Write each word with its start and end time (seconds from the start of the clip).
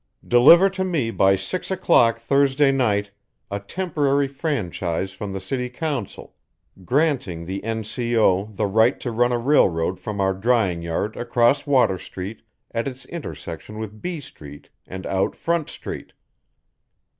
"Deliver 0.27 0.67
to 0.71 0.83
me 0.83 1.11
by 1.11 1.35
six 1.35 1.69
o'clock 1.69 2.17
Thursday 2.17 2.71
night 2.71 3.11
a 3.51 3.59
temporary 3.59 4.27
franchise 4.27 5.11
from 5.11 5.31
the 5.31 5.39
city 5.39 5.69
council, 5.69 6.33
granting 6.83 7.45
the 7.45 7.63
N. 7.63 7.83
C. 7.83 8.17
O. 8.17 8.45
the 8.51 8.65
right 8.65 8.99
to 8.99 9.11
run 9.11 9.31
a 9.31 9.37
railroad 9.37 9.99
from 9.99 10.19
our 10.19 10.33
drying 10.33 10.81
yard 10.81 11.15
across 11.15 11.67
Water 11.67 11.99
Street 11.99 12.41
at 12.71 12.87
its 12.87 13.05
intersection 13.05 13.77
with 13.77 14.01
B 14.01 14.19
Street 14.19 14.71
and 14.87 15.05
out 15.05 15.35
Front 15.35 15.69
Street." 15.69 16.13